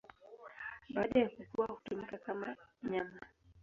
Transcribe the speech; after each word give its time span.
Baada 0.89 1.19
ya 1.19 1.29
kukua 1.29 1.65
hutumika 1.67 2.17
kama 2.17 2.57
nyama. 2.83 3.19